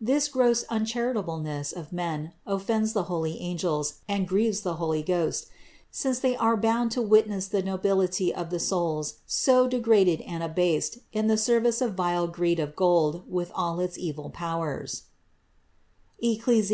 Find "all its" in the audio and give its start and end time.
13.56-13.98